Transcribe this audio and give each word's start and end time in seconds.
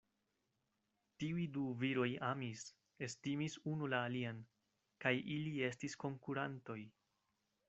Tiuj 1.23 1.43
du 1.57 1.65
viroj 1.83 2.07
amis, 2.29 2.63
estimis 3.09 3.59
unu 3.75 3.91
la 3.95 4.01
alian; 4.09 4.43
kaj 5.07 5.13
ili 5.37 5.57
estis 5.73 5.99
konkurantoj. 6.07 6.81